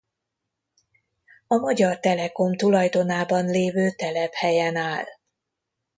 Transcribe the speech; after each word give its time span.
A 1.47 1.55
Magyar 1.55 1.99
Telekom 1.99 2.55
tulajdonában 2.55 3.45
lévő 3.45 3.91
telephelyen 3.91 4.75
áll. 4.75 5.05